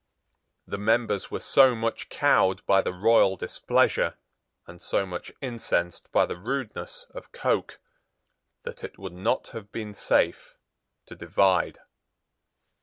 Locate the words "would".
8.97-9.13